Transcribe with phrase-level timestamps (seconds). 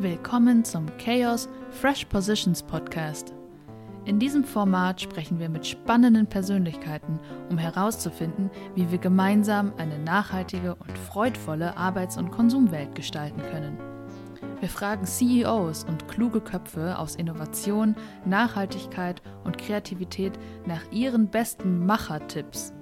[0.00, 3.34] Willkommen zum Chaos Fresh Positions Podcast.
[4.06, 10.74] In diesem Format sprechen wir mit spannenden Persönlichkeiten, um herauszufinden, wie wir gemeinsam eine nachhaltige
[10.76, 13.76] und freudvolle Arbeits- und Konsumwelt gestalten können.
[14.60, 17.94] Wir fragen CEOs und kluge Köpfe aus Innovation,
[18.24, 20.32] Nachhaltigkeit und Kreativität
[20.64, 22.72] nach ihren besten Machertipps.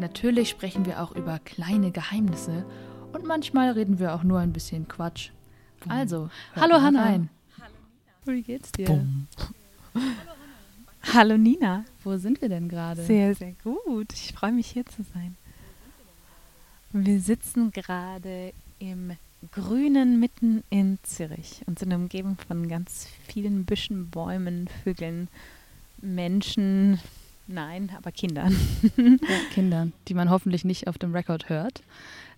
[0.00, 2.66] Natürlich sprechen wir auch über kleine Geheimnisse
[3.12, 5.30] und manchmal reden wir auch nur ein bisschen Quatsch.
[5.86, 7.02] Also, hallo Hanna.
[7.02, 7.28] Rein.
[8.24, 8.86] Wie geht's dir?
[8.86, 9.26] Boom.
[11.14, 11.84] Hallo Nina.
[12.04, 13.02] Wo sind wir denn gerade?
[13.02, 14.12] Sehr, sehr gut.
[14.12, 15.36] Ich freue mich hier zu sein.
[16.92, 19.12] Wir sitzen gerade im
[19.52, 25.28] Grünen mitten in Zürich und sind umgeben von ganz vielen Büschen, Bäumen, Vögeln,
[26.02, 27.00] Menschen,
[27.46, 28.56] nein, aber Kindern.
[28.96, 31.82] Ja, Kindern, die man hoffentlich nicht auf dem Rekord hört.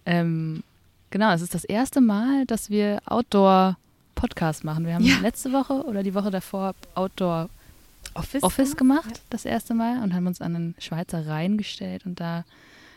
[0.04, 0.62] Ähm,
[1.10, 4.86] genau, es ist das erste Mal, dass wir Outdoor-Podcast machen.
[4.86, 5.18] Wir haben ja.
[5.20, 7.48] letzte Woche oder die Woche davor Outdoor
[8.14, 9.22] Office, Office gemacht, ja.
[9.30, 12.44] das erste Mal, und haben uns an den Schweizer Rhein gestellt und da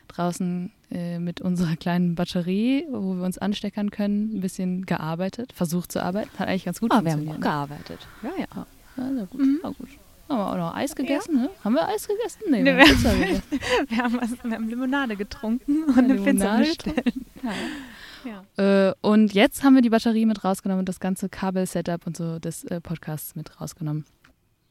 [0.07, 5.91] draußen äh, mit unserer kleinen Batterie, wo wir uns ansteckern können, ein bisschen gearbeitet, versucht
[5.91, 6.29] zu arbeiten.
[6.37, 7.27] Hat eigentlich ganz gut ah, funktioniert.
[7.27, 7.99] Wir haben gearbeitet.
[8.21, 8.65] Ja, ja.
[8.97, 9.39] Ja, sehr gut.
[9.39, 9.59] Mhm.
[9.61, 9.89] War gut.
[10.29, 11.35] Haben wir auch noch Eis gegessen?
[11.35, 11.41] Ja.
[11.43, 11.49] Ne?
[11.63, 12.39] Haben wir Eis gegessen?
[12.49, 13.41] Nee, nee wir, haben,
[13.89, 17.13] wir, haben was, wir, haben Limonade getrunken und eine, eine Pizza bestellt.
[17.43, 17.51] Ja.
[18.23, 18.89] Ja.
[18.89, 22.39] Äh, und jetzt haben wir die Batterie mit rausgenommen und das ganze Kabel-Setup und so
[22.39, 24.05] des äh, Podcasts mit rausgenommen.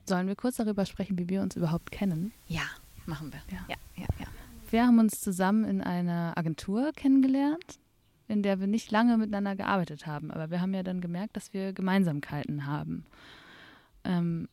[0.07, 2.33] Sollen wir kurz darüber sprechen, wie wir uns überhaupt kennen?
[2.49, 2.63] Ja,
[3.07, 3.41] machen wir.
[3.51, 4.09] Ja, ja, ja.
[4.19, 4.27] ja.
[4.71, 7.79] Wir haben uns zusammen in einer Agentur kennengelernt,
[8.27, 10.31] in der wir nicht lange miteinander gearbeitet haben.
[10.31, 13.05] Aber wir haben ja dann gemerkt, dass wir Gemeinsamkeiten haben.
[14.05, 14.49] Ähm,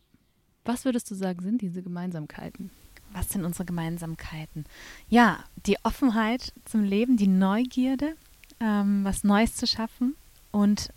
[0.66, 2.70] was würdest du sagen, sind diese Gemeinsamkeiten?
[3.14, 4.66] Was sind unsere Gemeinsamkeiten?
[5.08, 8.16] Ja, die Offenheit zum Leben, die Neugierde,
[8.60, 10.16] ähm, was Neues zu schaffen
[10.52, 10.92] und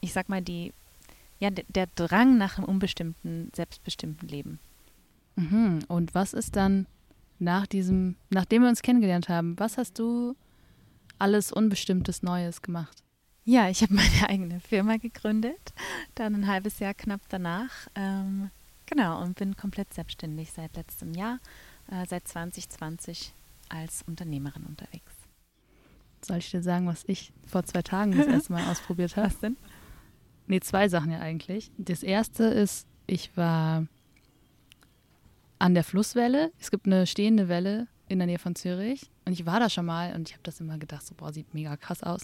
[0.00, 0.72] ich sag mal, die,
[1.38, 4.58] ja, der Drang nach einem unbestimmten, selbstbestimmten Leben.
[5.36, 5.80] Mhm.
[5.88, 6.86] Und was ist dann
[7.38, 10.34] nach diesem, nachdem wir uns kennengelernt haben, was hast du
[11.18, 13.02] alles Unbestimmtes Neues gemacht?
[13.44, 15.72] Ja, ich habe meine eigene Firma gegründet,
[16.14, 17.88] dann ein halbes Jahr knapp danach.
[17.94, 18.50] Ähm,
[18.86, 21.38] genau, und bin komplett selbstständig seit letztem Jahr,
[21.90, 23.32] äh, seit 2020
[23.68, 25.17] als Unternehmerin unterwegs.
[26.24, 29.28] Soll ich dir sagen, was ich vor zwei Tagen das erste Mal ausprobiert habe?
[29.28, 29.56] Was denn?
[30.46, 31.70] Nee, zwei Sachen ja eigentlich.
[31.76, 33.86] Das erste ist, ich war
[35.58, 36.52] an der Flusswelle.
[36.58, 39.10] Es gibt eine stehende Welle in der Nähe von Zürich.
[39.24, 41.52] Und ich war da schon mal und ich habe das immer gedacht, so, boah, sieht
[41.54, 42.22] mega krass aus.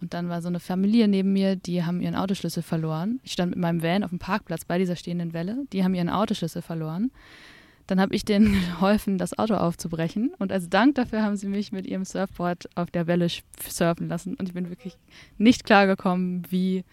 [0.00, 3.20] Und dann war so eine Familie neben mir, die haben ihren Autoschlüssel verloren.
[3.24, 5.64] Ich stand mit meinem Van auf dem Parkplatz bei dieser stehenden Welle.
[5.72, 7.10] Die haben ihren Autoschlüssel verloren.
[7.88, 10.32] Dann habe ich denen geholfen, das Auto aufzubrechen.
[10.38, 13.26] Und als Dank dafür haben sie mich mit ihrem Surfboard auf der Welle
[13.66, 14.34] surfen lassen.
[14.34, 14.96] Und ich bin wirklich
[15.38, 16.84] nicht klargekommen, wie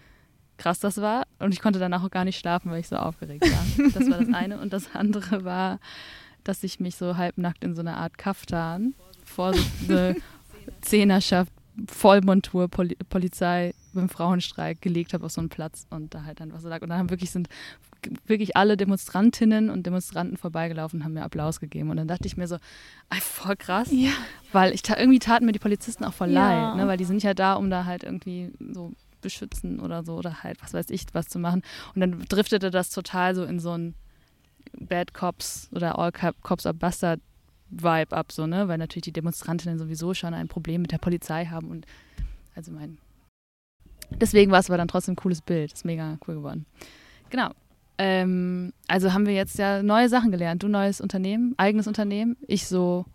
[0.57, 1.27] krass das war.
[1.37, 3.85] Und ich konnte danach auch gar nicht schlafen, weil ich so aufgeregt war.
[3.93, 4.59] Das war das eine.
[4.59, 5.79] Und das andere war,
[6.43, 8.95] dass ich mich so halbnackt in so einer Art Kaftan
[9.25, 10.15] vor so eine
[10.81, 11.51] Zehnerschaft,
[11.87, 16.59] Vollmontur, Poli Polizei beim Frauenstreik gelegt habe auf so einen Platz und da halt einfach
[16.61, 16.81] so lag.
[16.81, 17.49] Und dann haben wirklich sind
[18.25, 21.89] wirklich alle Demonstrantinnen und Demonstranten vorbeigelaufen und haben mir Applaus gegeben.
[21.89, 22.55] Und dann dachte ich mir so,
[23.09, 23.89] ey, voll krass.
[23.91, 24.11] Ja.
[24.51, 26.69] Weil ich irgendwie taten mir die Polizisten auch voll ja.
[26.69, 26.87] leid, ne?
[26.87, 30.61] weil die sind ja da, um da halt irgendwie so beschützen oder so oder halt,
[30.61, 31.63] was weiß ich, was zu machen.
[31.93, 33.95] Und dann driftete das total so in so ein
[34.79, 37.19] Bad Cops oder All Cops are Bastard
[37.69, 38.67] Vibe ab, so, ne?
[38.67, 41.85] Weil natürlich die Demonstrantinnen sowieso schon ein Problem mit der Polizei haben und
[42.55, 42.99] also mein.
[44.11, 45.73] Deswegen war es aber dann trotzdem ein cooles Bild.
[45.73, 46.65] Ist mega cool geworden.
[47.29, 47.51] Genau.
[47.97, 50.63] Ähm, also haben wir jetzt ja neue Sachen gelernt.
[50.63, 52.35] Du neues Unternehmen, eigenes Unternehmen.
[52.47, 53.05] Ich so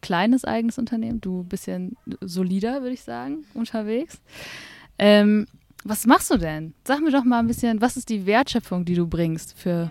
[0.00, 1.20] kleines eigenes Unternehmen.
[1.20, 4.20] Du bisschen solider, würde ich sagen, unterwegs.
[4.98, 5.46] Ähm,
[5.84, 6.74] was machst du denn?
[6.84, 9.90] Sag mir doch mal ein bisschen, was ist die Wertschöpfung, die du bringst für.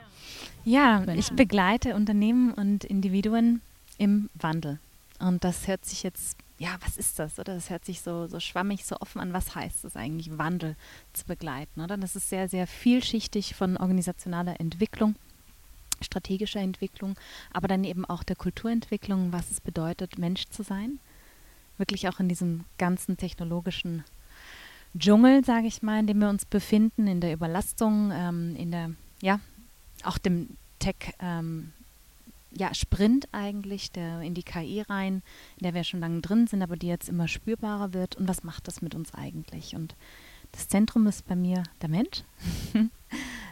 [0.64, 1.20] Ja, Menschen?
[1.20, 3.62] ich begleite Unternehmen und Individuen
[3.98, 4.80] im Wandel.
[5.20, 7.40] Und das hört sich jetzt, ja, was ist das?
[7.40, 9.32] Oder das hört sich so, so schwammig, so offen an.
[9.32, 10.76] Was heißt es eigentlich, Wandel
[11.14, 11.80] zu begleiten?
[11.80, 15.16] Oder das ist sehr, sehr vielschichtig von organisationaler Entwicklung,
[16.02, 17.16] strategischer Entwicklung,
[17.54, 21.00] aber dann eben auch der Kulturentwicklung, was es bedeutet, Mensch zu sein.
[21.78, 24.04] Wirklich auch in diesem ganzen technologischen
[24.98, 28.92] Dschungel, sage ich mal, in dem wir uns befinden, in der Überlastung, ähm, in der,
[29.22, 29.40] ja,
[30.04, 31.72] auch dem Tech, ähm,
[32.52, 35.22] ja, Sprint eigentlich, der in die KI rein,
[35.58, 38.16] in der wir schon lange drin sind, aber die jetzt immer spürbarer wird.
[38.16, 39.76] Und was macht das mit uns eigentlich?
[39.76, 39.96] Und
[40.52, 42.24] das Zentrum ist bei mir der Mensch,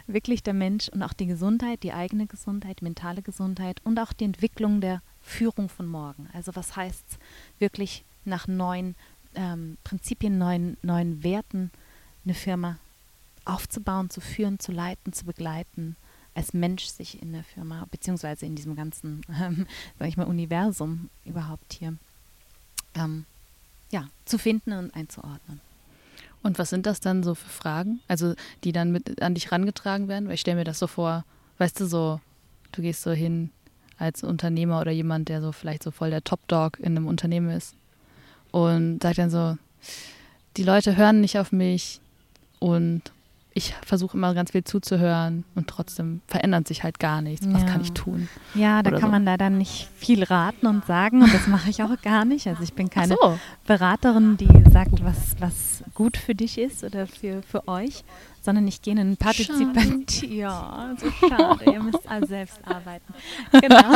[0.06, 4.12] wirklich der Mensch und auch die Gesundheit, die eigene Gesundheit, die mentale Gesundheit und auch
[4.12, 6.28] die Entwicklung der Führung von morgen.
[6.32, 7.18] Also was heißt es
[7.60, 8.96] wirklich nach neuen
[9.34, 11.70] ähm, Prinzipien, neuen, neuen Werten
[12.24, 12.78] eine Firma
[13.44, 15.96] aufzubauen, zu führen, zu leiten, zu begleiten,
[16.38, 19.66] als Mensch sich in der Firma, beziehungsweise in diesem ganzen, ähm,
[19.98, 21.96] sag ich mal, Universum überhaupt hier,
[22.94, 23.26] ähm,
[23.90, 25.60] ja, zu finden und einzuordnen.
[26.44, 27.98] Und was sind das dann so für Fragen?
[28.06, 30.28] Also, die dann mit an dich rangetragen werden?
[30.28, 31.24] Weil ich stelle mir das so vor,
[31.58, 32.20] weißt du, so,
[32.70, 33.50] du gehst so hin
[33.98, 37.74] als Unternehmer oder jemand, der so vielleicht so voll der Top-Dog in einem Unternehmen ist
[38.52, 39.58] und sagt dann so,
[40.56, 42.00] die Leute hören nicht auf mich
[42.60, 43.10] und
[43.54, 47.46] ich versuche immer ganz viel zuzuhören und trotzdem verändert sich halt gar nichts.
[47.50, 47.68] Was ja.
[47.68, 48.28] kann ich tun?
[48.54, 49.12] Ja, da Oder kann so.
[49.12, 52.46] man leider nicht viel raten und sagen und das mache ich auch gar nicht.
[52.46, 53.38] Also ich bin keine so.
[53.66, 58.04] Beraterin, die sagt, was, was gut für dich ist oder für, für euch,
[58.48, 60.22] sondern ich gehe in einen Partizipant.
[60.22, 61.70] Ja, so schade.
[61.70, 63.12] Ihr müsst alle selbst arbeiten.
[63.52, 63.92] Genau.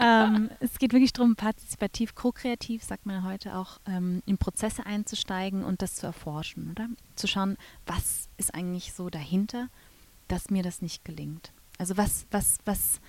[0.00, 5.62] ähm, es geht wirklich darum, partizipativ, ko-kreativ, sagt man heute auch, ähm, in Prozesse einzusteigen
[5.62, 6.88] und das zu erforschen, oder?
[7.14, 7.56] Zu schauen,
[7.86, 9.68] was ist eigentlich so dahinter,
[10.26, 11.52] dass mir das nicht gelingt.
[11.78, 13.00] Also was, was, was,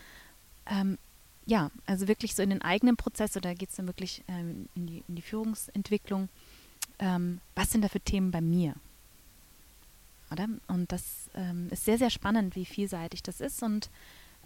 [0.67, 0.99] ähm,
[1.47, 4.85] ja, also wirklich so in den eigenen Prozess, oder geht es dann wirklich ähm, in,
[4.85, 6.29] die, in die Führungsentwicklung,
[6.99, 8.75] ähm, was sind da für Themen bei mir?
[10.31, 10.47] Oder?
[10.67, 13.63] Und das ähm, ist sehr, sehr spannend, wie vielseitig das ist.
[13.63, 13.89] Und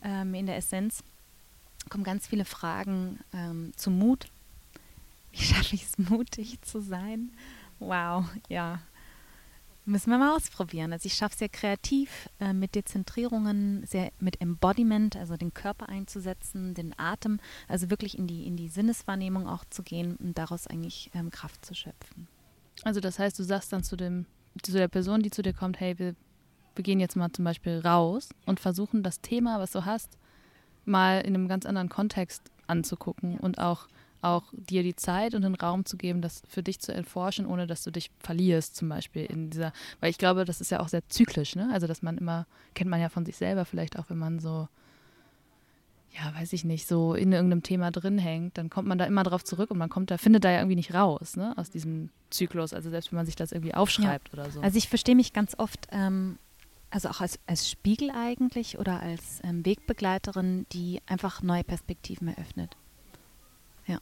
[0.03, 1.03] ähm, in der Essenz
[1.89, 4.27] kommen ganz viele Fragen ähm, zum Mut.
[5.31, 7.31] Wie schaffe ich es, mutig zu sein?
[7.79, 8.81] Wow, ja.
[9.85, 10.93] Müssen wir mal ausprobieren.
[10.93, 15.89] Also ich schaffe es sehr kreativ, äh, mit Dezentrierungen, sehr mit Embodiment, also den Körper
[15.89, 20.67] einzusetzen, den Atem, also wirklich in die, in die Sinneswahrnehmung auch zu gehen und daraus
[20.67, 22.27] eigentlich ähm, Kraft zu schöpfen.
[22.83, 24.27] Also das heißt, du sagst dann zu dem
[24.61, 26.15] zu der Person, die zu dir kommt, hey, wir,
[26.75, 30.17] wir gehen jetzt mal zum Beispiel raus und versuchen das Thema, was du hast,
[30.85, 33.87] mal in einem ganz anderen Kontext anzugucken und auch,
[34.21, 37.67] auch dir die Zeit und den Raum zu geben, das für dich zu erforschen, ohne
[37.67, 40.87] dass du dich verlierst, zum Beispiel in dieser, weil ich glaube, das ist ja auch
[40.87, 41.69] sehr zyklisch, ne?
[41.71, 44.67] Also dass man immer, kennt man ja von sich selber vielleicht auch, wenn man so
[46.13, 49.23] ja, weiß ich nicht, so in irgendeinem Thema drin hängt, dann kommt man da immer
[49.23, 52.09] drauf zurück und man kommt da, findet da ja irgendwie nicht raus, ne, aus diesem
[52.29, 52.73] Zyklus.
[52.73, 54.33] Also selbst wenn man sich das irgendwie aufschreibt ja.
[54.33, 54.61] oder so.
[54.61, 56.37] Also ich verstehe mich ganz oft, ähm,
[56.89, 62.75] also auch als, als Spiegel eigentlich oder als ähm, Wegbegleiterin, die einfach neue Perspektiven eröffnet.
[63.87, 63.99] Ja.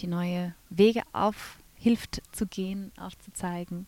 [0.00, 3.86] Die neue Wege aufhilft zu gehen, aufzuzeigen.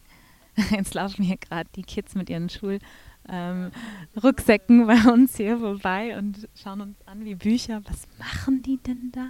[0.70, 2.80] Jetzt laufen hier gerade die Kids mit ihren Schul-
[3.28, 3.70] ähm,
[4.22, 7.82] Rucksäcken bei uns hier vorbei und schauen uns an wie Bücher.
[7.88, 9.26] Was machen die denn da?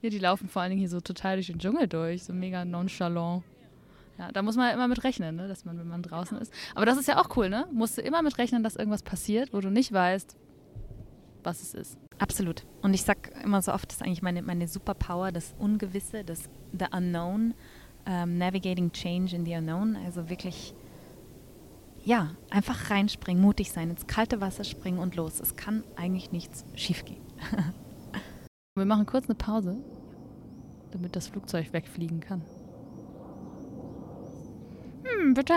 [0.00, 2.64] Ja, die laufen vor allen Dingen hier so total durch den Dschungel durch, so mega
[2.64, 3.42] nonchalant.
[4.16, 5.48] Ja, da muss man immer mit rechnen, ne?
[5.48, 6.52] dass man, wenn man draußen ist.
[6.74, 7.68] Aber das ist ja auch cool, ne?
[7.72, 10.36] Musst du immer mit rechnen, dass irgendwas passiert, wo du nicht weißt,
[11.44, 11.98] was es ist.
[12.18, 12.66] Absolut.
[12.82, 16.50] Und ich sag immer so oft, das ist eigentlich meine, meine Superpower, das Ungewisse, das
[16.76, 17.54] The Unknown, um,
[18.06, 19.96] ähm, Navigating Change in the Unknown.
[20.04, 20.74] Also wirklich
[22.08, 25.40] ja, einfach reinspringen, mutig sein, ins kalte Wasser springen und los.
[25.40, 27.22] Es kann eigentlich nichts schiefgehen.
[28.74, 29.76] Wir machen kurz eine Pause,
[30.90, 32.40] damit das Flugzeug wegfliegen kann.
[35.04, 35.52] Hm, bitte,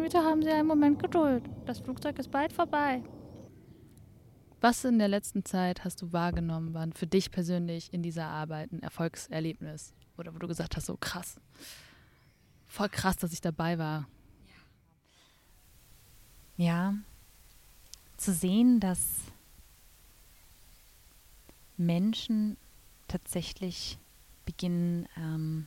[0.00, 1.42] bitte haben Sie einen Moment Geduld.
[1.66, 3.02] Das Flugzeug ist bald vorbei.
[4.60, 8.70] Was in der letzten Zeit hast du wahrgenommen, waren für dich persönlich in dieser Arbeit
[8.70, 9.92] ein Erfolgserlebnis?
[10.16, 11.40] Oder wo du gesagt hast, so krass,
[12.64, 14.06] voll krass, dass ich dabei war
[16.56, 16.94] ja,
[18.16, 19.00] zu sehen, dass
[21.76, 22.56] Menschen
[23.08, 23.98] tatsächlich
[24.44, 25.66] beginnen, ähm,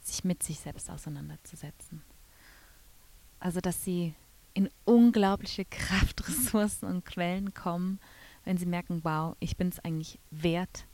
[0.00, 2.02] sich mit sich selbst auseinanderzusetzen.
[3.38, 4.14] Also, dass sie
[4.54, 8.00] in unglaubliche Kraftressourcen und Quellen kommen,
[8.44, 10.86] wenn sie merken, wow, ich bin es eigentlich wert,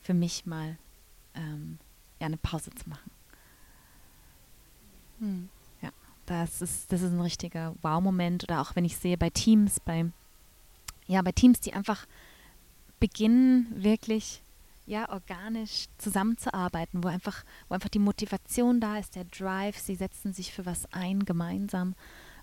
[0.00, 0.76] für mich mal
[1.34, 1.78] ähm,
[2.20, 3.10] ja, eine Pause zu machen.
[5.20, 5.48] Hm.
[6.28, 8.44] Das ist, das ist ein richtiger Wow-Moment.
[8.44, 10.04] Oder auch wenn ich sehe bei Teams, bei,
[11.06, 12.06] ja, bei Teams, die einfach
[13.00, 14.42] beginnen, wirklich
[14.84, 20.34] ja, organisch zusammenzuarbeiten, wo einfach, wo einfach die Motivation da ist, der Drive, sie setzen
[20.34, 21.94] sich für was ein, gemeinsam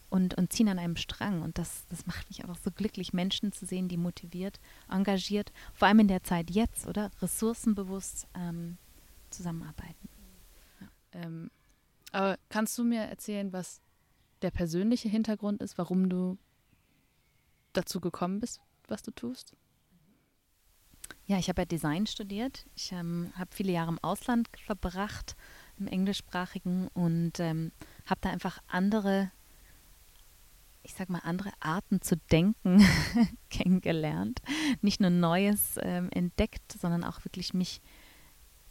[0.09, 1.43] und, und ziehen an einem Strang.
[1.43, 5.87] Und das, das macht mich einfach so glücklich, Menschen zu sehen, die motiviert, engagiert, vor
[5.87, 7.11] allem in der Zeit jetzt, oder?
[7.21, 8.77] Ressourcenbewusst ähm,
[9.29, 10.09] zusammenarbeiten.
[10.81, 10.87] Ja.
[11.21, 11.51] Ähm,
[12.15, 13.81] aber kannst du mir erzählen, was
[14.41, 16.37] der persönliche Hintergrund ist, warum du
[17.73, 19.53] dazu gekommen bist, was du tust?
[21.25, 22.67] Ja, ich habe ja Design studiert.
[22.73, 25.35] Ich ähm, habe viele Jahre im Ausland verbracht,
[25.77, 27.73] im englischsprachigen, und ähm,
[28.05, 29.29] habe da einfach andere,
[30.83, 32.81] ich sag mal, andere Arten zu denken
[33.49, 34.41] kennengelernt.
[34.79, 37.81] Nicht nur Neues ähm, entdeckt, sondern auch wirklich mich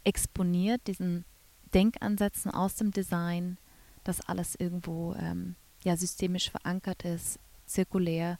[0.02, 1.26] exponiert, diesen
[1.74, 3.58] Denkansätzen aus dem Design,
[4.04, 8.38] das alles irgendwo ähm, ja systemisch verankert ist, zirkulär,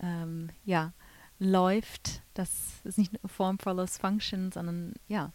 [0.00, 0.92] ähm, ja,
[1.38, 2.22] läuft.
[2.34, 2.50] Das
[2.84, 5.32] ist nicht nur Form follows Function, sondern ja,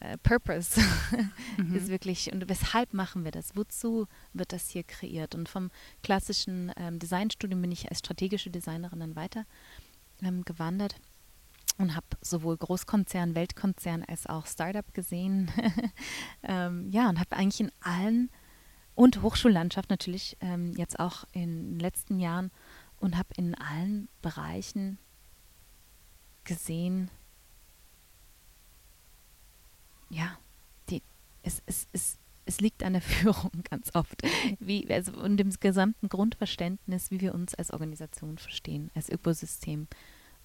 [0.00, 0.80] äh, Purpose
[1.56, 1.74] mhm.
[1.74, 3.56] ist wirklich, und weshalb machen wir das?
[3.56, 5.34] Wozu wird das hier kreiert?
[5.34, 5.70] Und vom
[6.02, 9.46] klassischen ähm, Designstudium bin ich als strategische Designerin dann weiter
[10.22, 10.96] ähm, gewandert
[11.78, 15.50] und habe sowohl Großkonzern, Weltkonzern als auch Startup gesehen.
[16.42, 18.30] ähm, ja, und habe eigentlich in allen
[18.94, 22.50] und Hochschullandschaft natürlich ähm, jetzt auch in den letzten Jahren
[23.00, 24.98] und habe in allen Bereichen
[26.44, 27.10] gesehen,
[30.10, 30.38] ja,
[30.90, 31.02] die,
[31.42, 34.22] es, es, es, es liegt an der Führung ganz oft.
[34.60, 39.88] Wie, also und dem gesamten Grundverständnis, wie wir uns als Organisation verstehen, als Ökosystem.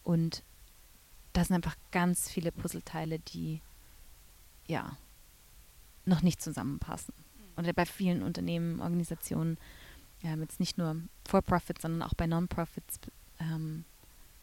[0.03, 0.43] Und
[1.38, 3.62] das sind einfach ganz viele Puzzleteile, die
[4.65, 4.98] ja
[6.03, 7.13] noch nicht zusammenpassen.
[7.56, 9.60] Und bei vielen Unternehmen, Organisationen,
[10.24, 10.96] ähm, jetzt nicht nur
[11.27, 13.00] For-Profit, sondern auch bei Non-Profits,
[13.39, 13.86] ähm,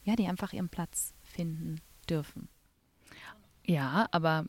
[0.05, 2.47] ja, die einfach ihren Platz finden dürfen.
[3.65, 4.45] Ja, aber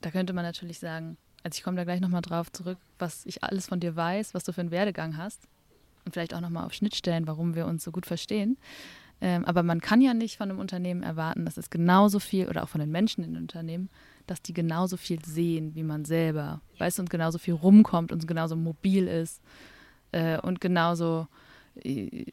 [0.00, 3.44] da könnte man natürlich sagen, also ich komme da gleich nochmal drauf zurück, was ich
[3.44, 5.46] alles von dir weiß, was du für einen Werdegang hast
[6.06, 8.56] und vielleicht auch nochmal auf Schnittstellen, warum wir uns so gut verstehen.
[9.24, 12.64] Ähm, aber man kann ja nicht von einem Unternehmen erwarten, dass es genauso viel, oder
[12.64, 13.88] auch von den Menschen in den Unternehmen,
[14.26, 18.26] dass die genauso viel sehen wie man selber, weißt du, und genauso viel rumkommt und
[18.26, 19.40] genauso mobil ist
[20.10, 21.28] äh, und genauso
[21.84, 22.24] äh,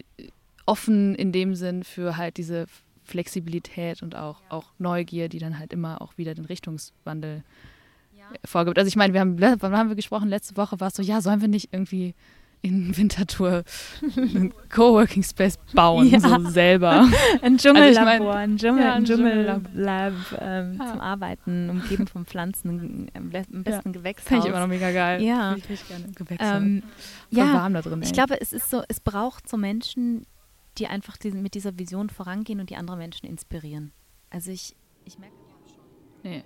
[0.65, 2.65] offen in dem Sinn für halt diese
[3.03, 7.43] Flexibilität und auch, auch Neugier, die dann halt immer auch wieder den Richtungswandel
[8.17, 8.79] äh, vorgibt.
[8.79, 10.27] Also ich meine, wir haben, wann haben wir gesprochen?
[10.27, 12.15] Letzte Woche war es so, ja, sollen wir nicht irgendwie
[12.61, 13.63] in Winterthur
[14.17, 16.19] einen Coworking Space bauen, ja.
[16.19, 17.07] so selber.
[17.41, 20.91] Ein Dschungellabor, also ich mein, ein, Dschungel, ja, ein Dschungellab ähm, ja.
[20.91, 23.81] zum Arbeiten, umgeben von Pflanzen, am besten ja.
[23.83, 24.27] Gewächshaus.
[24.27, 25.21] Finde ich immer noch mega geil.
[25.21, 25.55] Ja.
[25.55, 26.57] Ich richtig gerne Gewächshaus.
[26.57, 26.83] Ähm,
[27.29, 28.01] ja, warm da drin.
[28.01, 28.07] Ey.
[28.07, 30.25] Ich glaube, es ist so, es braucht so Menschen,
[30.77, 33.91] die einfach diesen, mit dieser Vision vorangehen und die andere Menschen inspirieren.
[34.29, 34.75] Also ich,
[35.05, 35.83] ich merke das schon.
[36.23, 36.43] Nee.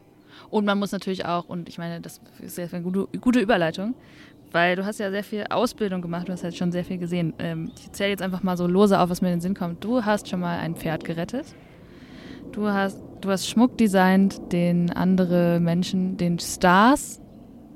[0.50, 3.96] Und man muss natürlich auch, und ich meine, das ist ja eine gute, gute Überleitung,
[4.54, 7.34] weil du hast ja sehr viel Ausbildung gemacht, du hast halt schon sehr viel gesehen.
[7.40, 9.84] Ähm, ich zähle jetzt einfach mal so lose auf, was mir in den Sinn kommt.
[9.84, 11.48] Du hast schon mal ein Pferd gerettet.
[12.52, 17.20] Du hast, du hast Schmuck designt, den andere Menschen, den Stars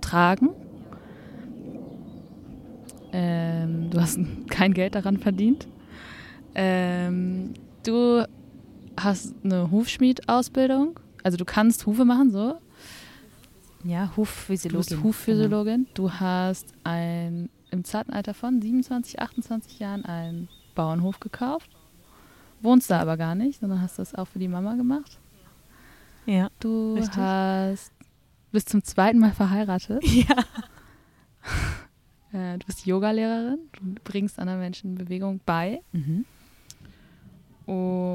[0.01, 0.50] tragen.
[3.12, 4.19] Ähm, du hast
[4.50, 5.67] kein Geld daran verdient.
[6.53, 7.53] Ähm,
[7.84, 8.24] du
[8.96, 11.00] hast eine Hufschmied-Ausbildung.
[11.24, 12.60] Also du kannst Hufe machen, so.
[13.84, 14.89] Ja, Hufphysiologin.
[14.89, 15.84] Du bist Hufphysiologin.
[15.84, 15.89] Genau.
[15.93, 21.69] Du hast ein, im zarten Alter von 27, 28 Jahren einen Bauernhof gekauft.
[22.62, 25.19] Wohnst da aber gar nicht, sondern hast das auch für die Mama gemacht.
[26.25, 26.50] Ja.
[26.60, 27.17] Du richtig.
[27.17, 27.91] hast
[28.51, 30.03] bist zum zweiten Mal verheiratet.
[30.05, 30.36] Ja.
[32.34, 33.60] Äh, du bist Yogalehrerin.
[33.72, 35.79] Du bringst anderen Menschen Bewegung bei.
[35.93, 36.25] Mhm.
[37.65, 38.06] Und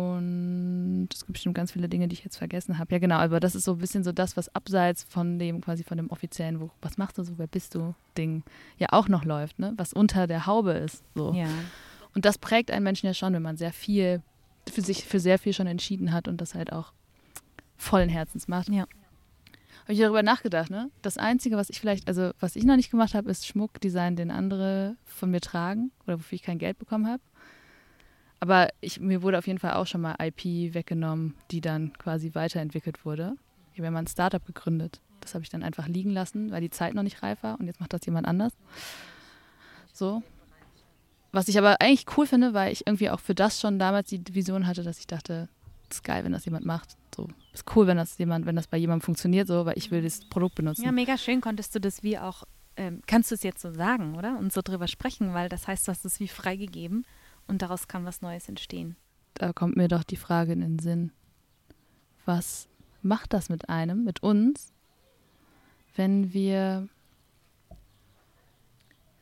[1.23, 2.93] es gibt bestimmt ganz viele Dinge, die ich jetzt vergessen habe.
[2.93, 5.85] Ja, genau, aber das ist so ein bisschen so das, was abseits von dem, quasi
[5.85, 8.43] von dem offiziellen, wo, was machst du so, wer bist du, Ding,
[8.77, 9.73] ja auch noch läuft, ne?
[9.77, 11.05] Was unter der Haube ist.
[11.15, 11.33] So.
[11.33, 11.47] Ja.
[12.15, 14.21] Und das prägt einen Menschen ja schon, wenn man sehr viel,
[14.69, 16.93] für sich für sehr viel schon entschieden hat und das halt auch
[17.77, 18.69] vollen Herzens macht.
[18.69, 18.87] Ja.
[19.83, 20.91] Habe ich darüber nachgedacht, ne?
[21.03, 24.33] Das Einzige, was ich vielleicht, also was ich noch nicht gemacht habe, ist Schmuckdesign, den
[24.33, 27.23] andere von mir tragen oder wofür ich kein Geld bekommen habe.
[28.43, 32.35] Aber ich, mir wurde auf jeden Fall auch schon mal IP weggenommen, die dann quasi
[32.35, 33.37] weiterentwickelt wurde.
[33.71, 35.01] Ich habe ja mal ein Startup gegründet.
[35.21, 37.69] Das habe ich dann einfach liegen lassen, weil die Zeit noch nicht reif war und
[37.69, 38.53] jetzt macht das jemand anders.
[39.93, 40.25] So.
[41.31, 44.21] Was ich aber eigentlich cool finde, weil ich irgendwie auch für das schon damals die
[44.33, 45.49] Vision hatte, dass ich dachte,
[45.89, 46.97] es ist geil, wenn das jemand macht.
[47.15, 50.03] So, ist cool, wenn das jemand, wenn das bei jemandem funktioniert, so, weil ich will
[50.03, 50.85] das Produkt benutzen.
[50.85, 52.43] Ja, mega schön konntest du das wie auch,
[52.77, 54.37] ähm, kannst du es jetzt so sagen, oder?
[54.37, 57.05] Und so drüber sprechen, weil das heißt, du hast es wie freigegeben
[57.47, 58.97] und daraus kann was Neues entstehen.
[59.35, 61.13] Da kommt mir doch die Frage in den Sinn,
[62.25, 62.69] was
[63.03, 64.73] macht das mit einem, mit uns,
[65.97, 66.89] wenn wir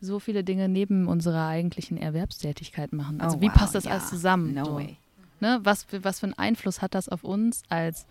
[0.01, 3.21] so viele Dinge neben unserer eigentlichen Erwerbstätigkeit machen?
[3.21, 3.93] Also oh, wie wow, passt das ja.
[3.93, 4.55] alles zusammen?
[4.55, 4.75] No so?
[4.77, 4.97] way.
[5.41, 5.61] Ne?
[5.63, 8.07] Was, was für einen Einfluss hat das auf uns als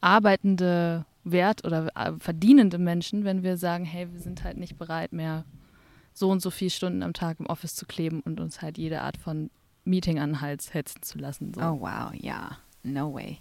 [0.00, 5.12] arbeitende Wert- oder äh, verdienende Menschen, wenn wir sagen, hey, wir sind halt nicht bereit
[5.12, 5.44] mehr
[6.14, 9.02] so und so viele Stunden am Tag im Office zu kleben und uns halt jede
[9.02, 9.50] Art von
[9.84, 11.52] Meeting an den Hals hetzen zu lassen.
[11.52, 11.60] So.
[11.60, 13.40] Oh wow, ja, no way.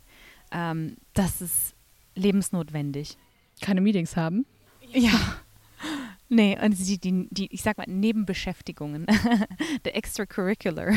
[0.51, 1.75] Ähm, das ist
[2.15, 3.17] lebensnotwendig.
[3.61, 4.45] Keine Meetings haben?
[4.91, 5.11] Ja.
[6.29, 9.05] Nee, und die, die, die, ich sag mal, Nebenbeschäftigungen,
[9.85, 10.93] der Extracurricular.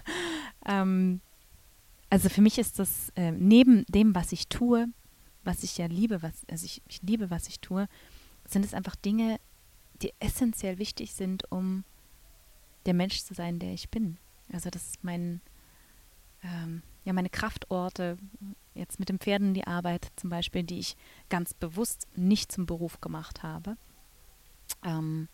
[0.66, 1.22] ähm,
[2.10, 4.88] also für mich ist das äh, neben dem, was ich tue,
[5.44, 7.86] was ich ja liebe, was, also ich, ich liebe, was ich tue,
[8.46, 9.38] sind es einfach Dinge,
[10.02, 11.84] die essentiell wichtig sind, um
[12.86, 14.18] der Mensch zu sein, der ich bin.
[14.52, 15.40] Also das ist mein,
[16.42, 18.18] ähm, ja, meine Kraftorte,
[18.74, 20.96] jetzt mit den Pferden die Arbeit zum Beispiel, die ich
[21.28, 23.76] ganz bewusst nicht zum Beruf gemacht habe.
[24.84, 25.28] Ähm,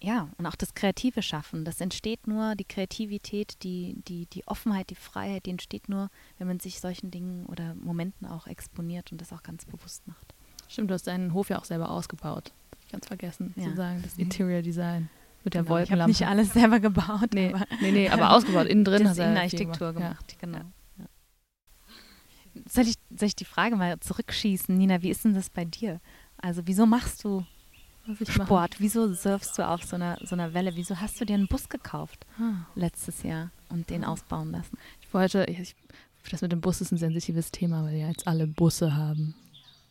[0.00, 4.90] ja, und auch das kreative Schaffen, das entsteht nur, die Kreativität, die, die, die Offenheit,
[4.90, 9.20] die Freiheit, die entsteht nur, wenn man sich solchen Dingen oder Momenten auch exponiert und
[9.20, 10.34] das auch ganz bewusst macht.
[10.68, 12.52] Stimmt, du hast deinen Hof ja auch selber ausgebaut.
[12.94, 13.64] Ganz vergessen ja.
[13.64, 14.24] zu sagen, das mhm.
[14.24, 15.08] Interior Design
[15.44, 16.10] mit der genau, Wolkenlampe.
[16.10, 17.34] Ich habe nicht alles selber gebaut.
[17.34, 18.66] Nee, aber, nee, nee, aber ausgebaut.
[18.66, 20.38] Innen drin hast du Innenarchitektur gemacht.
[20.38, 20.64] gemacht.
[20.96, 21.06] Genau.
[22.68, 25.02] Soll, ich, soll ich die Frage mal zurückschießen, Nina?
[25.02, 26.00] Wie ist denn das bei dir?
[26.38, 27.44] Also, wieso machst du
[28.22, 28.72] Sport?
[28.72, 28.82] Mache.
[28.82, 30.76] Wieso surfst du auf so einer, so einer Welle?
[30.76, 32.64] Wieso hast du dir einen Bus gekauft hm.
[32.74, 34.08] letztes Jahr und den hm.
[34.08, 34.78] ausbauen lassen?
[35.00, 35.74] Ich wollte, ich,
[36.30, 39.34] das mit dem Bus ist ein sensitives Thema, weil ja jetzt alle Busse haben.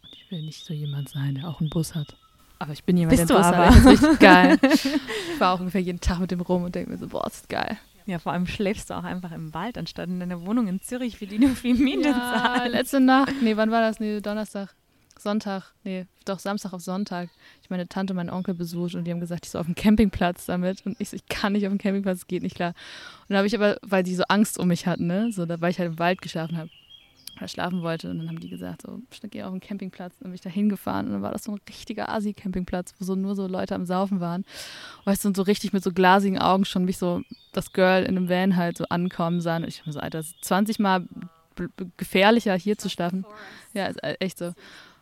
[0.03, 2.15] Und ich will nicht so jemand sein, der auch einen Bus hat.
[2.63, 3.67] Aber ich bin jemand, Bist der Bus aber.
[3.67, 4.57] ist richtig geil.
[4.73, 7.41] ich fahre auch ungefähr jeden Tag mit dem rum und denke mir so, boah, das
[7.41, 7.77] ist geil.
[8.05, 11.19] Ja, vor allem schläfst du auch einfach im Wald, anstatt in deiner Wohnung in Zürich,
[11.19, 12.71] wie die nur viel Miete ja, zahlen.
[12.71, 13.99] letzte Nacht, nee, wann war das?
[13.99, 14.73] Nee, Donnerstag.
[15.19, 17.29] Sonntag, nee, doch Samstag auf Sonntag,
[17.61, 19.75] ich meine Tante und meinen Onkel besucht und die haben gesagt, ich soll auf dem
[19.75, 20.85] Campingplatz damit.
[20.85, 22.69] Und ich so, ich kann nicht auf dem Campingplatz, geht nicht klar.
[23.21, 25.71] Und dann habe ich aber, weil die so Angst um mich hatten, ne, so, weil
[25.71, 26.69] ich halt im Wald geschlafen habe,
[27.37, 28.09] oder schlafen wollte.
[28.09, 30.13] Und dann haben die gesagt, so, geh auf den Campingplatz.
[30.13, 33.05] Und dann bin ich da hingefahren und dann war das so ein richtiger Asi-Campingplatz, wo
[33.05, 34.45] so nur so Leute am Saufen waren.
[35.05, 37.21] Weißt du, und so richtig mit so glasigen Augen schon mich so
[37.51, 39.63] das Girl in einem Van halt so ankommen sahen.
[39.63, 41.07] Und ich war so, Alter, das ist 20 Mal
[41.97, 43.25] gefährlicher hier zu schlafen.
[43.73, 44.53] Ja, ist äh, echt so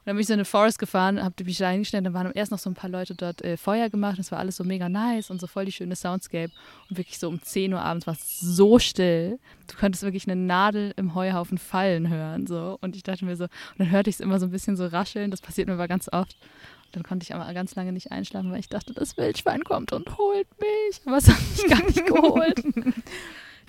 [0.05, 2.51] dann bin ich so in eine Forest gefahren, habe mich da hingestellt, dann waren erst
[2.51, 4.17] noch so ein paar Leute dort äh, Feuer gemacht.
[4.17, 6.51] Das war alles so mega nice und so voll die schöne Soundscape.
[6.89, 9.39] Und wirklich so um 10 Uhr abends war es so still.
[9.67, 12.47] Du könntest wirklich eine Nadel im Heuhaufen fallen hören.
[12.47, 12.77] So.
[12.81, 14.87] Und ich dachte mir so, und dann hörte ich es immer so ein bisschen so
[14.87, 15.29] rascheln.
[15.29, 16.35] Das passiert mir aber ganz oft.
[16.85, 19.93] Und dann konnte ich aber ganz lange nicht einschlafen, weil ich dachte, das Wildschwein kommt
[19.93, 21.01] und holt mich.
[21.05, 22.63] Aber es hat mich gar nicht geholt.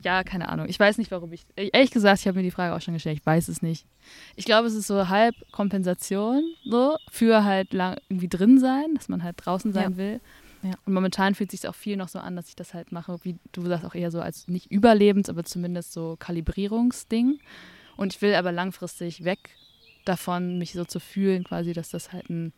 [0.03, 0.67] Ja, keine Ahnung.
[0.69, 1.45] Ich weiß nicht, warum ich.
[1.57, 3.19] Ehrlich gesagt, ich habe mir die Frage auch schon gestellt.
[3.19, 3.87] Ich weiß es nicht.
[4.37, 9.09] Ich glaube, es ist so halb Kompensation so für halt lang irgendwie drin sein, dass
[9.09, 9.97] man halt draußen sein ja.
[9.97, 10.21] will.
[10.63, 10.73] Ja.
[10.87, 13.19] Und momentan fühlt es sich auch viel noch so an, dass ich das halt mache,
[13.23, 17.41] wie du sagst, auch eher so als nicht Überlebens, aber zumindest so Kalibrierungsding.
[17.97, 19.51] Und ich will aber langfristig weg
[20.05, 22.53] davon, mich so zu fühlen, quasi, dass das halt ein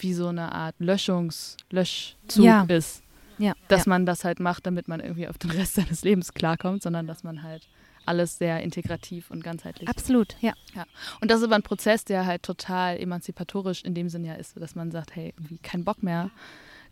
[0.00, 2.64] wie so eine Art Löschungs Löschzug ja.
[2.68, 3.02] ist.
[3.38, 3.90] Ja, dass ja.
[3.90, 7.24] man das halt macht, damit man irgendwie auf den Rest seines Lebens klarkommt, sondern dass
[7.24, 7.68] man halt
[8.08, 9.88] alles sehr integrativ und ganzheitlich.
[9.88, 10.54] Absolut, ja.
[10.74, 10.86] ja.
[11.20, 14.58] Und das ist aber ein Prozess, der halt total emanzipatorisch in dem Sinne ja ist,
[14.58, 16.30] dass man sagt, hey, irgendwie kein Bock mehr.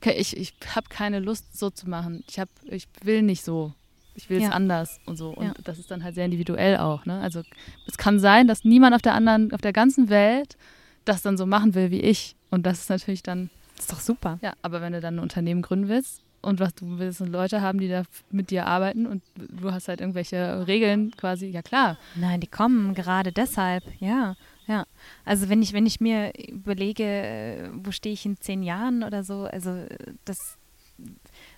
[0.05, 2.23] Ich, ich habe keine Lust, so zu machen.
[2.29, 3.73] Ich, hab, ich will nicht so.
[4.15, 4.51] Ich will es ja.
[4.51, 5.31] anders und so.
[5.31, 5.55] Und ja.
[5.65, 7.07] das ist dann halt sehr individuell auch.
[7.07, 7.19] Ne?
[7.21, 7.43] Also
[7.87, 10.57] es kann sein, dass niemand auf der anderen, auf der ganzen Welt
[11.07, 12.37] das dann so machen will wie ich.
[12.51, 13.51] Und das ist natürlich dann.
[13.77, 14.39] Das ist doch super.
[14.43, 17.81] Ja, aber wenn du dann ein Unternehmen gründen willst, und was du willst Leute haben,
[17.81, 21.99] die da mit dir arbeiten und du hast halt irgendwelche Regeln quasi, ja klar.
[22.15, 24.37] Nein, die kommen gerade deshalb, ja.
[24.69, 24.85] Ja,
[25.25, 29.23] also wenn ich, wenn ich mir überlege, äh, wo stehe ich in zehn Jahren oder
[29.23, 29.87] so, also
[30.25, 30.59] das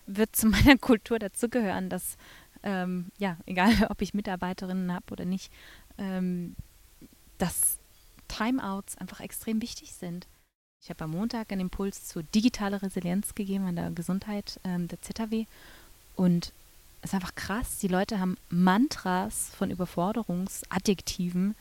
[0.06, 2.16] wird zu meiner Kultur dazugehören, dass,
[2.62, 5.52] ähm, ja, egal ob ich Mitarbeiterinnen habe oder nicht,
[5.96, 6.54] ähm,
[7.38, 7.78] dass
[8.28, 10.26] Timeouts einfach extrem wichtig sind.
[10.82, 15.00] Ich habe am Montag einen Impuls zu digitaler Resilienz gegeben an der Gesundheit ähm, der
[15.02, 15.46] ZHW.
[16.16, 16.52] Und
[17.02, 17.78] es ist einfach krass.
[17.78, 21.54] Die Leute haben Mantras von Überforderungsadjektiven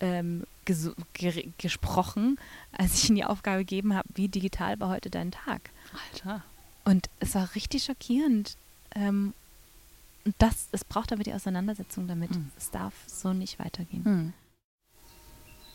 [0.00, 2.38] ähm, ges ge gesprochen,
[2.72, 5.70] als ich ihnen die Aufgabe gegeben habe, wie digital war heute dein Tag.
[6.12, 6.42] Alter.
[6.84, 8.56] Und es war richtig schockierend.
[8.94, 9.32] Ähm,
[10.24, 12.30] und das, es braucht aber die Auseinandersetzung damit.
[12.30, 12.50] Hm.
[12.58, 14.04] Es darf so nicht weitergehen.
[14.04, 14.32] Hm.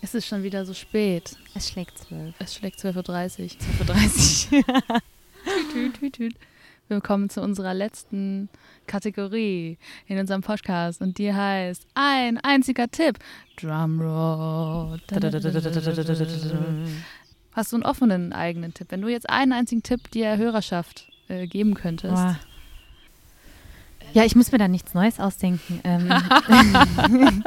[0.02, 1.36] Es ist schon wieder so spät.
[1.54, 2.34] Es schlägt zwölf.
[2.40, 3.94] Es schlägt 12.30 Uhr.
[3.94, 5.02] 12.30 Uhr.
[5.74, 6.36] tüt, tüt, tüt.
[6.88, 8.50] Wir kommen zu unserer letzten
[8.88, 13.20] Kategorie in unserem Podcast und die heißt ein einziger Tipp.
[13.58, 15.00] Drumroll.
[17.54, 18.88] Hast du einen offenen eigenen Tipp?
[18.90, 22.16] Wenn du jetzt einen einzigen Tipp der Hörerschaft äh, geben könntest.
[22.16, 22.40] Boah.
[24.14, 25.80] Ja, ich muss mir da nichts Neues ausdenken.
[25.86, 27.44] Ähm.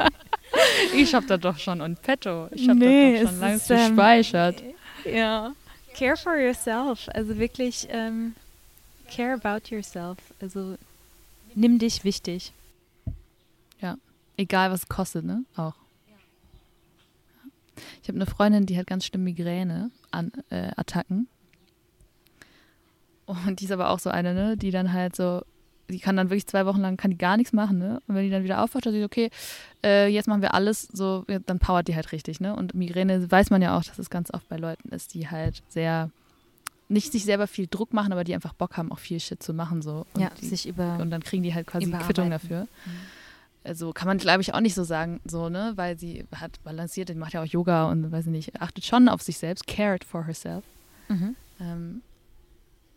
[0.95, 2.47] ich habe da doch schon ein petto.
[2.51, 4.63] Ich habe nee, da doch schon lange gespeichert.
[5.05, 5.51] Ähm, ja.
[5.93, 7.07] Care for yourself.
[7.13, 8.35] Also wirklich ähm,
[9.09, 10.17] care about yourself.
[10.41, 10.77] Also
[11.53, 12.51] nimm dich wichtig.
[13.81, 13.97] Ja.
[14.37, 15.45] Egal, was es kostet, ne?
[15.55, 15.75] Auch.
[18.01, 21.27] Ich habe eine Freundin, die hat ganz schlimm Migräne-Attacken.
[23.27, 25.43] Äh, und die ist aber auch so eine, ne, die dann halt so
[25.89, 28.01] die kann dann wirklich zwei Wochen lang kann die gar nichts machen, ne?
[28.07, 29.29] Und wenn die dann wieder aufwacht, dann sagt sie, okay,
[29.83, 32.55] äh, jetzt machen wir alles, so, ja, dann powert die halt richtig, ne?
[32.55, 35.61] Und Migräne weiß man ja auch, dass es ganz oft bei Leuten ist, die halt
[35.69, 36.09] sehr
[36.87, 39.53] nicht sich selber viel Druck machen, aber die einfach Bock haben, auch viel Shit zu
[39.53, 39.81] machen.
[39.81, 40.05] So.
[40.13, 40.99] Und ja, die, sich über.
[40.99, 42.67] Und dann kriegen die halt quasi Quittung dafür.
[42.85, 42.91] Mhm.
[43.63, 45.73] Also kann man, glaube ich, auch nicht so sagen, so, ne?
[45.75, 49.09] Weil sie hat balanciert, die macht ja auch Yoga und weiß ich nicht, achtet schon
[49.09, 50.63] auf sich selbst, cared for herself.
[51.07, 51.35] Mhm.
[51.59, 52.01] Ähm,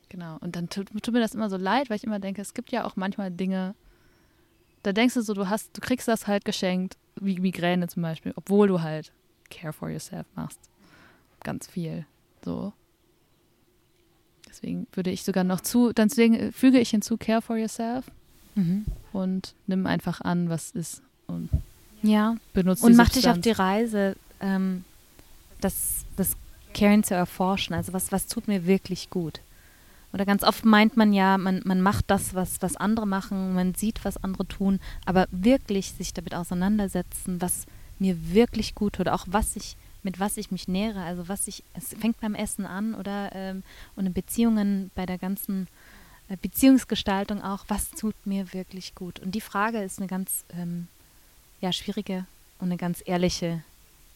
[0.09, 0.39] genau.
[0.41, 2.71] Und dann tut, tut, mir das immer so leid, weil ich immer denke, es gibt
[2.71, 3.75] ja auch manchmal Dinge,
[4.83, 8.33] da denkst du so, du hast, du kriegst das halt geschenkt, wie Migräne zum Beispiel,
[8.37, 9.13] obwohl du halt
[9.51, 10.61] care for yourself machst.
[11.43, 12.07] Ganz viel.
[12.45, 12.73] So.
[14.49, 18.11] Deswegen würde ich sogar noch zu, deswegen füge ich hinzu, care for yourself
[18.55, 18.87] mhm.
[19.13, 21.51] und nimm einfach an, was ist und
[22.03, 24.85] ja benutze und mach dich auf die Reise, ähm,
[25.61, 26.37] das, das
[26.75, 27.75] Caring zu erforschen.
[27.75, 29.41] Also was, was tut mir wirklich gut?
[30.13, 33.75] Oder ganz oft meint man ja, man, man macht das, was, was andere machen, man
[33.75, 37.67] sieht, was andere tun, aber wirklich sich damit auseinandersetzen, was
[37.99, 41.63] mir wirklich gut tut, auch was ich, mit was ich mich nähere, also was ich,
[41.75, 43.63] es fängt beim Essen an oder ähm,
[43.97, 45.69] und in Beziehungen bei der ganzen
[46.29, 49.21] äh, Beziehungsgestaltung auch, was tut mir wirklich gut?
[49.21, 50.89] Und die Frage ist eine ganz ähm,
[51.61, 52.25] ja, schwierige
[52.61, 53.63] und eine ganz ehrliche,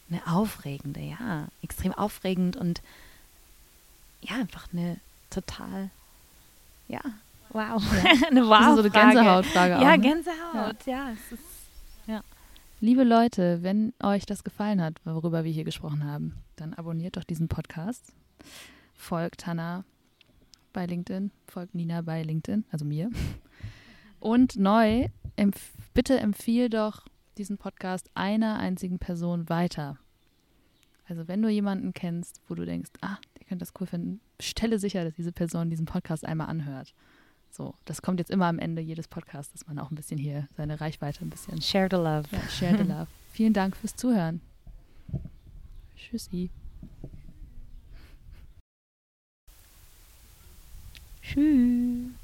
[0.09, 2.81] eine aufregende, ja, extrem aufregend und
[4.21, 4.97] ja, einfach eine
[5.33, 5.89] total,
[6.87, 7.01] ja,
[7.49, 8.27] wow, ja.
[8.27, 8.51] eine wow.
[8.51, 9.73] Also so eine Gänsehautfrage.
[9.73, 9.99] Ja, auch, ne?
[9.99, 10.93] Gänsehaut, ja.
[10.93, 11.43] ja, es ist,
[12.07, 12.21] ja.
[12.79, 17.23] Liebe Leute, wenn euch das gefallen hat, worüber wir hier gesprochen haben, dann abonniert doch
[17.23, 18.13] diesen Podcast.
[18.93, 19.85] Folgt Hannah
[20.73, 23.09] bei LinkedIn, folgt Nina bei LinkedIn, also mir.
[24.19, 27.05] Und neu, empf bitte empfiehl doch
[27.37, 29.97] diesen Podcast einer einzigen Person weiter.
[31.07, 34.79] Also wenn du jemanden kennst, wo du denkst, ah, der könnte das cool finden, stelle
[34.79, 36.93] sicher, dass diese Person diesen Podcast einmal anhört.
[37.51, 40.47] So, das kommt jetzt immer am Ende jedes Podcasts, dass man auch ein bisschen hier
[40.55, 41.61] seine Reichweite ein bisschen.
[41.61, 42.23] Share the love.
[42.31, 43.07] Ja, share the love.
[43.31, 44.41] Vielen Dank fürs Zuhören.
[45.95, 46.49] Tschüssi.
[51.21, 52.22] Tschüss.